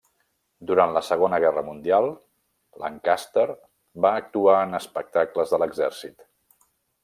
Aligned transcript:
Durant 0.69 0.93
la 0.95 1.03
Segona 1.09 1.39
Guerra 1.43 1.63
Mundial, 1.67 2.07
Lancaster 2.85 3.45
va 4.07 4.15
actuar 4.23 4.59
en 4.65 4.81
espectacles 4.83 5.55
de 5.57 5.65
l'exèrcit. 5.65 6.31